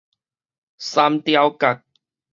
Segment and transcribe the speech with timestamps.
[0.79, 1.83] 三貂角